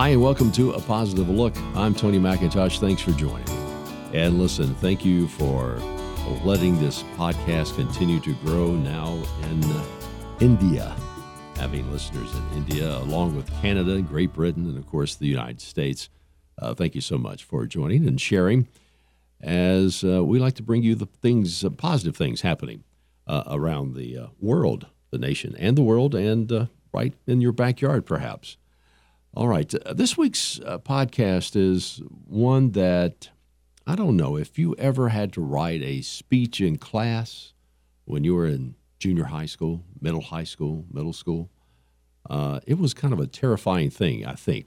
[0.00, 1.54] Hi, and welcome to A Positive Look.
[1.74, 2.78] I'm Tony McIntosh.
[2.78, 3.46] Thanks for joining.
[4.14, 5.76] And listen, thank you for
[6.42, 9.84] letting this podcast continue to grow now in uh,
[10.40, 10.96] India,
[11.56, 16.08] having listeners in India, along with Canada, Great Britain, and of course the United States.
[16.56, 18.68] Uh, thank you so much for joining and sharing
[19.42, 22.84] as uh, we like to bring you the things, uh, positive things happening
[23.26, 28.06] uh, around the uh, world, the nation, and the world, and right in your backyard,
[28.06, 28.56] perhaps.
[29.32, 29.72] All right.
[29.86, 33.30] Uh, this week's uh, podcast is one that
[33.86, 37.52] I don't know if you ever had to write a speech in class
[38.06, 41.48] when you were in junior high school, middle high school, middle school.
[42.28, 44.66] Uh, it was kind of a terrifying thing, I think.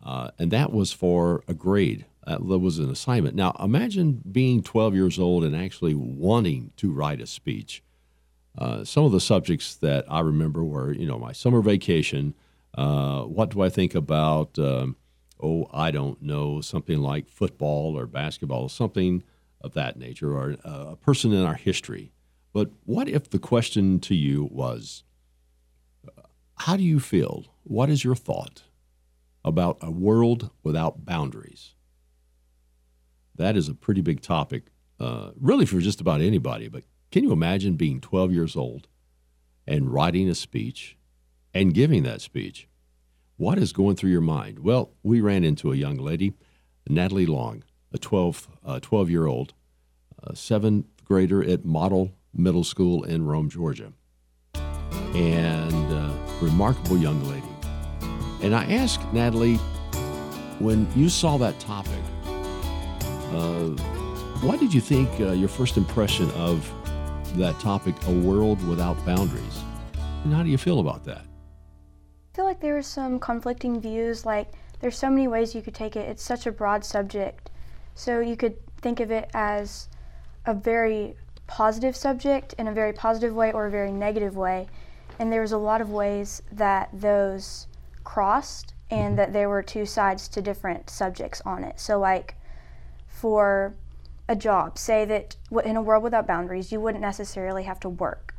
[0.00, 2.06] Uh, and that was for a grade.
[2.26, 3.34] that was an assignment.
[3.34, 7.82] Now, imagine being 12 years old and actually wanting to write a speech.
[8.56, 12.34] Uh, some of the subjects that I remember were, you know, my summer vacation
[12.74, 14.96] uh, what do I think about, um,
[15.42, 19.22] oh, I don't know, something like football or basketball, or something
[19.60, 22.12] of that nature, or uh, a person in our history.
[22.52, 25.04] But what if the question to you was,
[26.56, 27.46] how do you feel?
[27.62, 28.64] What is your thought
[29.44, 31.74] about a world without boundaries?
[33.36, 34.64] That is a pretty big topic,
[34.98, 36.68] uh, really, for just about anybody.
[36.68, 38.88] But can you imagine being 12 years old
[39.66, 40.96] and writing a speech
[41.54, 42.68] and giving that speech.
[43.40, 44.58] What is going through your mind?
[44.58, 46.34] Well, we ran into a young lady,
[46.86, 49.54] Natalie Long, a 12, uh, 12 year old,
[50.34, 53.94] seventh grader at Model Middle School in Rome, Georgia,
[55.14, 57.48] and uh, remarkable young lady.
[58.42, 59.56] And I asked Natalie,
[60.58, 62.04] when you saw that topic,
[63.32, 63.68] uh,
[64.42, 66.70] what did you think uh, your first impression of
[67.38, 69.60] that topic, a world without boundaries?
[70.24, 71.24] And how do you feel about that?
[72.30, 74.24] I feel like there are some conflicting views.
[74.24, 76.08] Like, there's so many ways you could take it.
[76.08, 77.50] It's such a broad subject.
[77.96, 79.88] So you could think of it as
[80.46, 81.16] a very
[81.48, 84.68] positive subject in a very positive way or a very negative way.
[85.18, 87.66] And there was a lot of ways that those
[88.04, 91.80] crossed and that there were two sides to different subjects on it.
[91.80, 92.36] So, like,
[93.08, 93.74] for
[94.28, 98.36] a job, say that in a world without boundaries, you wouldn't necessarily have to work,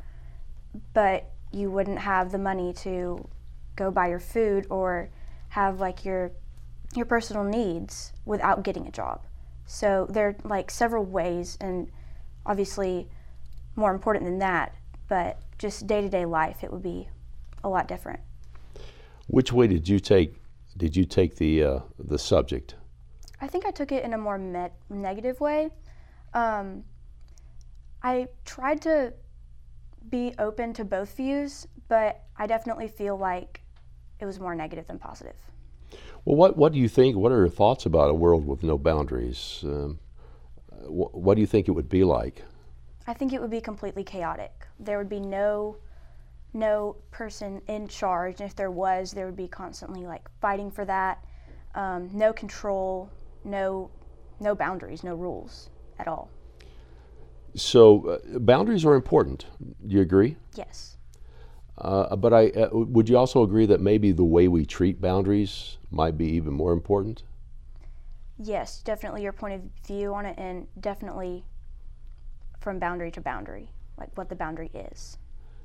[0.94, 3.28] but you wouldn't have the money to
[3.76, 5.10] go buy your food or
[5.48, 6.32] have like your
[6.94, 9.22] your personal needs without getting a job.
[9.66, 11.90] So there are like several ways and
[12.44, 13.08] obviously
[13.76, 14.74] more important than that,
[15.08, 17.08] but just day-to-day life it would be
[17.64, 18.20] a lot different.
[19.28, 20.34] Which way did you take
[20.76, 22.74] did you take the uh, the subject?
[23.40, 25.70] I think I took it in a more met- negative way.
[26.34, 26.84] Um,
[28.02, 29.12] I tried to
[30.08, 33.61] be open to both views, but I definitely feel like
[34.22, 35.36] it was more negative than positive.
[36.24, 37.16] Well, what, what do you think?
[37.16, 39.60] What are your thoughts about a world with no boundaries?
[39.64, 39.98] Um,
[40.84, 42.44] wh- what do you think it would be like?
[43.06, 44.52] I think it would be completely chaotic.
[44.78, 45.76] There would be no
[46.54, 50.84] no person in charge, and if there was, there would be constantly like fighting for
[50.84, 51.24] that.
[51.74, 53.10] Um, no control,
[53.44, 53.90] no
[54.38, 56.30] no boundaries, no rules at all.
[57.54, 59.46] So uh, boundaries are important.
[59.60, 60.36] Do you agree?
[60.54, 60.96] Yes.
[61.82, 65.78] Uh, but I uh, would you also agree that maybe the way we treat boundaries
[65.90, 67.24] might be even more important?
[68.38, 71.44] Yes, definitely your point of view on it, and definitely
[72.60, 75.18] from boundary to boundary, like what the boundary is.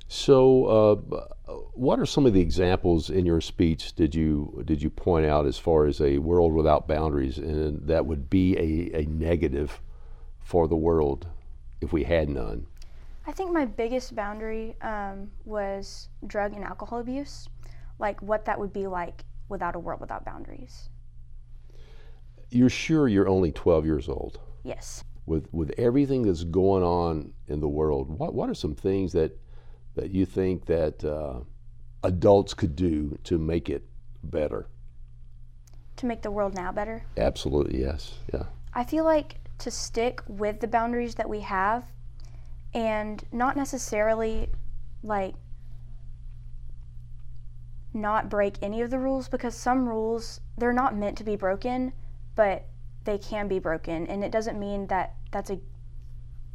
[0.08, 4.90] So, uh, what are some of the examples in your speech did you did you
[4.90, 9.06] point out as far as a world without boundaries, and that would be a, a
[9.06, 9.80] negative
[10.40, 11.28] for the world
[11.80, 12.66] if we had none?
[13.28, 17.46] I think my biggest boundary um, was drug and alcohol abuse,
[17.98, 20.88] like what that would be like without a world without boundaries.
[22.50, 24.40] You're sure you're only 12 years old?
[24.64, 25.04] Yes.
[25.26, 29.38] With with everything that's going on in the world, what what are some things that
[29.94, 31.40] that you think that uh,
[32.04, 33.84] adults could do to make it
[34.24, 34.68] better?
[35.96, 37.04] To make the world now better?
[37.18, 38.14] Absolutely, yes.
[38.32, 38.44] Yeah.
[38.72, 41.84] I feel like to stick with the boundaries that we have
[42.74, 44.50] and not necessarily
[45.02, 45.34] like
[47.94, 51.92] not break any of the rules because some rules they're not meant to be broken
[52.34, 52.66] but
[53.04, 54.06] they can be broken.
[54.06, 55.58] And it doesn't mean that that's a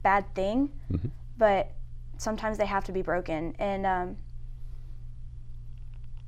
[0.03, 1.07] bad thing mm-hmm.
[1.37, 1.71] but
[2.17, 3.55] sometimes they have to be broken.
[3.59, 4.17] And um,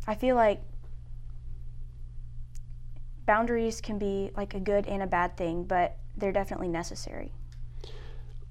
[0.08, 0.62] i feel like
[3.26, 7.32] boundaries can be like a good and a bad thing but they're definitely necessary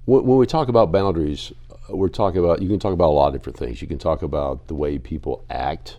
[0.05, 3.27] when we talk about boundaries, uh, we're talking about you can talk about a lot
[3.27, 3.81] of different things.
[3.81, 5.97] You can talk about the way people act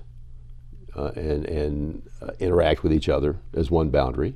[0.96, 4.34] uh, and, and uh, interact with each other as one boundary.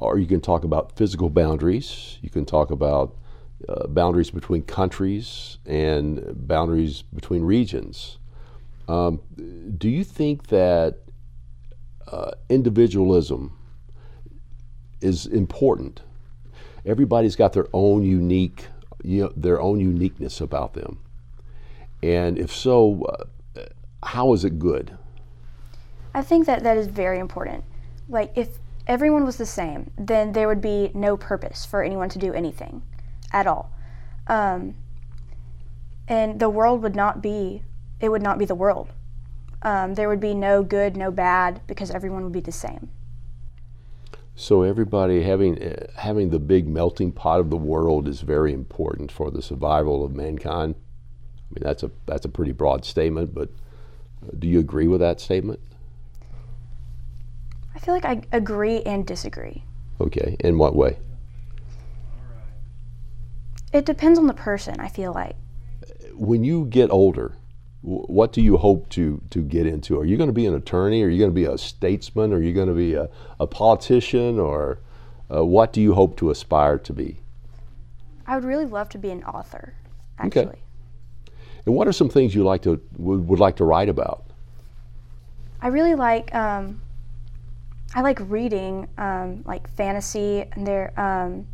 [0.00, 2.18] Or you can talk about physical boundaries.
[2.20, 3.16] You can talk about
[3.68, 8.18] uh, boundaries between countries and boundaries between regions.
[8.88, 9.20] Um,
[9.78, 10.98] do you think that
[12.06, 13.56] uh, individualism
[15.00, 16.02] is important?
[16.84, 18.66] Everybody's got their own unique,
[19.04, 20.98] you know, their own uniqueness about them,
[22.02, 23.24] and if so, uh,
[24.02, 24.96] how is it good?
[26.14, 27.64] I think that that is very important.
[28.08, 32.18] Like if everyone was the same, then there would be no purpose for anyone to
[32.18, 32.82] do anything
[33.32, 33.70] at all.
[34.26, 34.74] Um,
[36.06, 37.62] and the world would not be,
[38.00, 38.90] it would not be the world.
[39.62, 42.90] Um, there would be no good, no bad, because everyone would be the same.
[44.36, 49.12] So everybody having uh, having the big melting pot of the world is very important
[49.12, 50.74] for the survival of mankind.
[50.74, 53.50] I mean that's a that's a pretty broad statement, but
[54.22, 55.60] uh, do you agree with that statement?
[57.74, 59.62] I feel like I agree and disagree.
[60.00, 60.98] Okay, in what way?
[63.72, 65.36] It depends on the person, I feel like.
[66.12, 67.36] When you get older,
[67.84, 69.98] what do you hope to, to get into?
[69.98, 71.02] Are you going to be an attorney?
[71.02, 72.32] Are you going to be a statesman?
[72.32, 74.40] Are you going to be a, a politician?
[74.40, 74.78] Or
[75.30, 77.18] uh, what do you hope to aspire to be?
[78.26, 79.74] I would really love to be an author,
[80.18, 80.46] actually.
[80.46, 80.58] Okay.
[81.66, 84.24] And what are some things you like to would, would like to write about?
[85.60, 86.80] I really like um,
[87.94, 91.46] I like reading um, like fantasy and there um,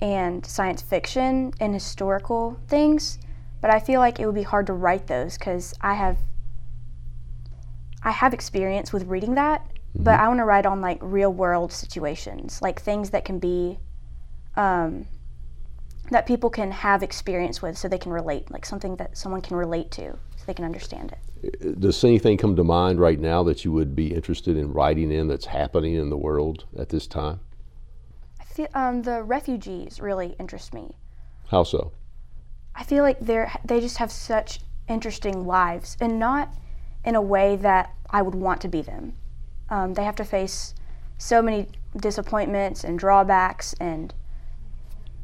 [0.00, 3.18] and science fiction and historical things,
[3.64, 6.18] but I feel like it would be hard to write those because I have
[8.02, 10.02] I have experience with reading that, mm-hmm.
[10.04, 13.78] but I want to write on like real world situations, like things that can be
[14.56, 15.06] um,
[16.10, 19.56] that people can have experience with, so they can relate, like something that someone can
[19.56, 23.64] relate to, so they can understand it does anything come to mind right now that
[23.64, 27.40] you would be interested in writing in that's happening in the world at this time?
[28.38, 30.98] I feel um, the refugees really interest me.
[31.48, 31.92] How so?
[32.74, 36.52] I feel like they're they just have such interesting lives, and not
[37.04, 39.14] in a way that I would want to be them.
[39.68, 40.74] Um, they have to face
[41.18, 41.66] so many
[41.96, 44.12] disappointments and drawbacks and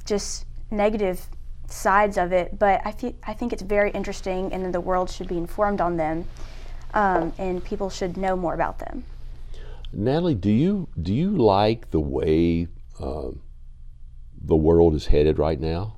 [0.05, 1.27] just negative
[1.67, 5.29] sides of it, but I, feel, I think it's very interesting and the world should
[5.29, 6.27] be informed on them
[6.95, 9.05] um, and people should know more about them.
[9.93, 12.69] Natalie, do you, do you like the way
[12.99, 13.31] uh,
[14.41, 15.97] the world is headed right now?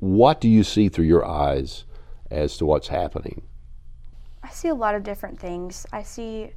[0.00, 1.84] What do you see through your eyes
[2.30, 3.42] as to what's happening?
[4.42, 5.86] I see a lot of different things.
[5.92, 6.50] I see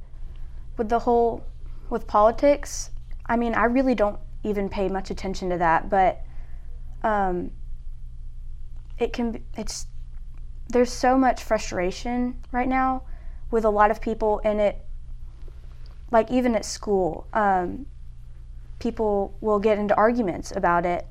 [0.76, 1.44] with the whole,
[1.90, 2.90] with politics,
[3.26, 6.22] I mean, I really don't even pay much attention to that, but
[7.02, 7.50] um,
[8.98, 9.86] it can be, it's
[10.68, 13.02] there's so much frustration right now
[13.50, 14.84] with a lot of people in it
[16.10, 17.86] like even at school um,
[18.78, 21.06] people will get into arguments about it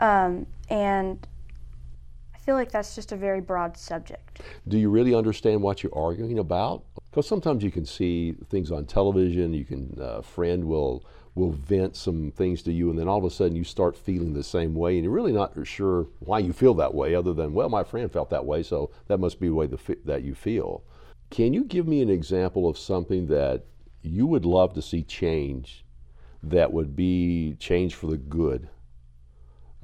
[0.00, 1.26] um, and
[2.46, 6.38] feel like that's just a very broad subject do you really understand what you're arguing
[6.38, 11.04] about because sometimes you can see things on television you can a uh, friend will
[11.36, 14.32] will vent some things to you, and then all of a sudden you start feeling
[14.32, 17.52] the same way, and you're really not sure why you feel that way, other than,
[17.52, 20.34] well, my friend felt that way, so that must be the way the, that you
[20.34, 20.82] feel.
[21.28, 23.64] Can you give me an example of something that
[24.00, 25.84] you would love to see change
[26.42, 28.68] that would be change for the good?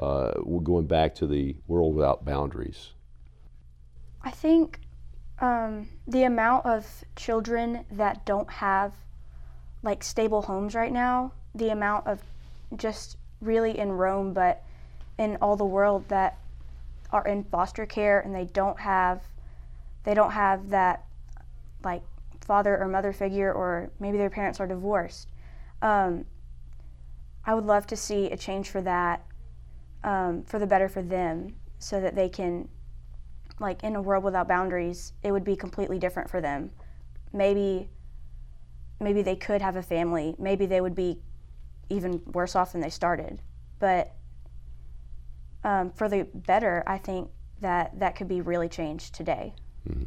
[0.02, 0.32] Uh,
[0.62, 2.90] going back to the world without boundaries.
[4.22, 4.80] I think
[5.40, 8.92] um, the amount of children that don't have
[9.82, 12.20] like stable homes right now the amount of
[12.76, 14.62] just really in Rome, but
[15.18, 16.38] in all the world that
[17.10, 19.20] are in foster care and they don't have
[20.04, 21.04] they don't have that
[21.84, 22.02] like
[22.40, 25.28] father or mother figure or maybe their parents are divorced.
[25.80, 26.24] Um,
[27.44, 29.24] I would love to see a change for that,
[30.04, 32.68] um, for the better for them, so that they can,
[33.60, 36.70] like in a world without boundaries, it would be completely different for them.
[37.32, 37.88] Maybe,
[39.00, 40.34] maybe they could have a family.
[40.38, 41.20] Maybe they would be
[41.88, 43.40] even worse off than they started.
[43.78, 44.14] But
[45.64, 47.30] um, for the better, I think
[47.60, 49.54] that that could be really changed today.
[49.88, 50.04] Mm-hmm.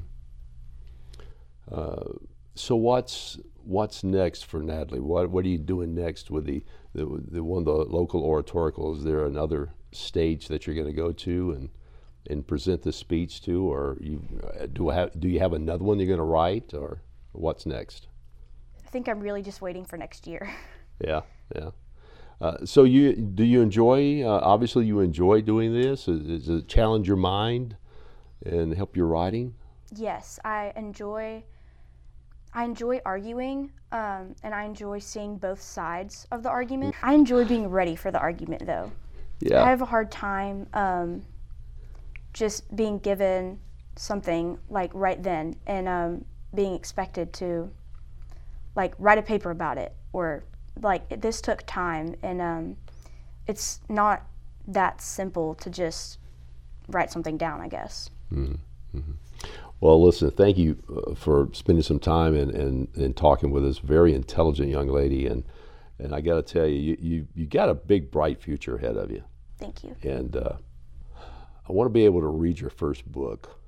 [1.71, 2.13] Uh,
[2.53, 4.99] so what's what's next for Natalie?
[4.99, 8.95] What what are you doing next with the the, the one of the local oratorical?
[8.95, 11.69] Is there another stage that you're going to go to and
[12.27, 14.21] and present the speech to, or you
[14.73, 18.07] do have do you have another one you're going to write, or what's next?
[18.85, 20.49] I think I'm really just waiting for next year.
[21.05, 21.23] Yeah,
[21.53, 21.71] yeah.
[22.39, 24.23] Uh, so you do you enjoy?
[24.23, 26.05] Uh, obviously, you enjoy doing this.
[26.05, 27.75] Does it challenge your mind
[28.45, 29.55] and help your writing?
[29.93, 31.43] Yes, I enjoy.
[32.53, 36.95] I enjoy arguing um, and I enjoy seeing both sides of the argument.
[37.03, 38.91] I enjoy being ready for the argument though.
[39.39, 39.63] Yeah.
[39.63, 41.23] I have a hard time um,
[42.33, 43.59] just being given
[43.95, 47.71] something like right then and um, being expected to
[48.75, 50.43] like write a paper about it or
[50.81, 52.77] like this took time and um,
[53.47, 54.23] it's not
[54.67, 56.19] that simple to just
[56.89, 58.09] write something down i guess
[59.81, 63.79] Well, listen, thank you uh, for spending some time and, and, and talking with this
[63.79, 65.27] very intelligent young lady.
[65.27, 65.43] And,
[65.99, 68.97] and I got to tell you, you, you, you got a big, bright future ahead
[68.97, 69.23] of you.
[69.59, 70.53] thank you And uh,
[71.67, 73.59] I want to be able to read your first book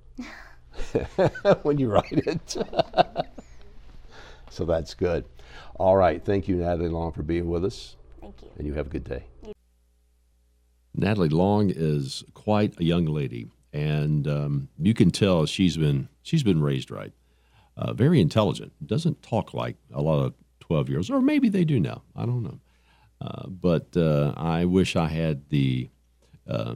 [1.63, 2.57] when you write it.
[4.49, 5.25] so that's good.
[5.75, 6.23] All right.
[6.23, 7.95] Thank you, Natalie Long, for being with us.
[8.21, 9.23] thank you And you have a good day.
[10.95, 16.41] Natalie Long is quite a young lady, and um, you can tell she's been she's
[16.41, 17.13] been raised right.
[17.75, 18.73] Uh, very intelligent.
[18.85, 22.03] Doesn't talk like a lot of twelve year olds, or maybe they do now.
[22.15, 22.59] I don't know.
[23.19, 25.89] Uh, but uh, I wish I had the
[26.47, 26.75] uh,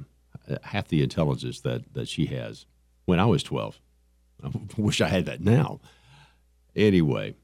[0.63, 2.65] half the intelligence that that she has
[3.05, 3.79] when I was twelve.
[4.43, 5.79] I wish I had that now.
[6.75, 7.35] Anyway,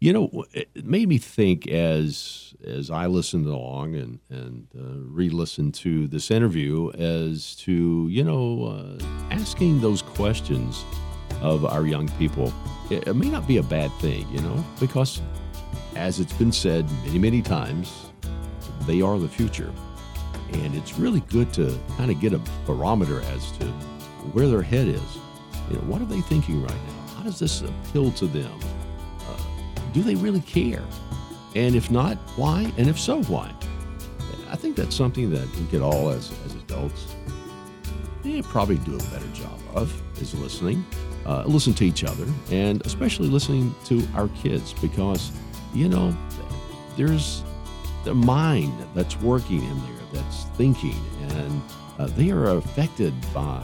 [0.00, 5.74] you know, it made me think as as I listened along and and uh, re-listened
[5.76, 10.84] to this interview as to you know uh, asking those questions
[11.40, 12.52] of our young people.
[12.90, 15.20] It, it may not be a bad thing, you know, because
[15.96, 18.10] as it's been said many many times,
[18.86, 19.72] they are the future,
[20.52, 23.66] and it's really good to kind of get a barometer as to
[24.32, 25.18] where their head is.
[25.70, 27.14] You know, what are they thinking right now?
[27.16, 28.60] How does this appeal to them?
[29.96, 30.82] do they really care?
[31.54, 32.70] And if not, why?
[32.76, 33.50] And if so, why?
[34.50, 37.16] I think that's something that we could all, as, as adults,
[38.22, 40.84] yeah, probably do a better job of is listening,
[41.24, 45.32] uh, listen to each other, and especially listening to our kids because,
[45.76, 46.16] you know,
[46.96, 47.42] there's
[48.04, 50.98] the mind that's working in there, that's thinking,
[51.30, 51.62] and
[51.98, 53.62] uh, they are affected by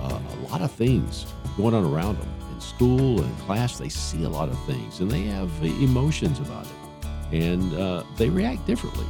[0.00, 1.26] uh, a lot of things
[1.56, 3.78] going on around them in school and class.
[3.78, 8.28] They see a lot of things and they have emotions about it, and uh, they
[8.28, 9.06] react differently.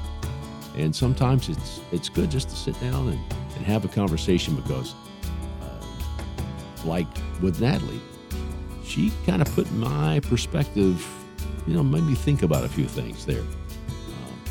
[0.77, 3.21] And sometimes it's it's good just to sit down and,
[3.57, 4.95] and have a conversation because,
[5.63, 5.85] uh,
[6.85, 7.09] like
[7.43, 8.01] with Natalie,
[8.85, 11.05] she kind of put my perspective,
[11.69, 13.43] you know, made me think about a few things there.
[13.43, 13.45] Uh,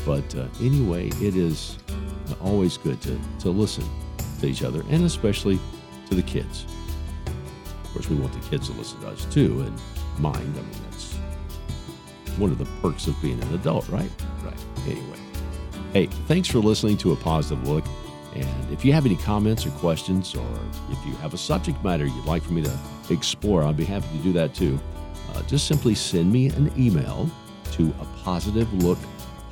[0.06, 1.76] but uh, anyway, it is
[2.40, 3.84] always good to, to listen
[4.40, 5.58] to each other and especially
[6.08, 6.64] to the kids.
[7.84, 9.80] Of course, we want the kids to listen to us too and
[10.20, 10.54] mind.
[10.56, 11.14] I mean, that's
[12.36, 14.10] one of the perks of being an adult, right?
[14.44, 14.64] Right.
[14.86, 15.18] Anyway,
[15.92, 17.84] hey, thanks for listening to A Positive Look.
[18.36, 20.46] And if you have any comments or questions, or
[20.90, 22.78] if you have a subject matter you'd like for me to
[23.10, 24.78] explore, I'd be happy to do that too.
[25.38, 27.30] Uh, just simply send me an email
[27.72, 28.98] to a positive look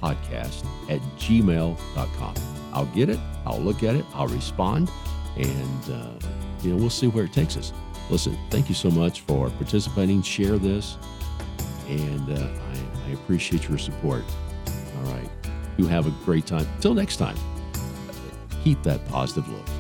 [0.03, 2.35] podcast at gmail.com.
[2.73, 4.91] I'll get it, I'll look at it, I'll respond,
[5.37, 6.27] and uh,
[6.63, 7.73] you know we'll see where it takes us.
[8.11, 10.23] Listen, thank you so much for participating.
[10.23, 10.97] Share this,
[11.89, 12.49] and uh,
[13.07, 14.25] I, I appreciate your support.
[14.97, 15.31] All right,
[15.77, 16.67] you have a great time.
[16.81, 17.37] Till next time,
[18.65, 19.76] keep that positive look.